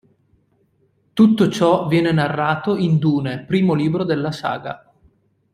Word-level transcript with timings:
Tutto 1.13 1.47
ciò 1.51 1.85
viene 1.85 2.11
narrato 2.11 2.75
in 2.75 2.97
"Dune", 2.97 3.43
primo 3.45 3.75
libro 3.75 4.03
della 4.03 4.31
saga. 4.31 4.91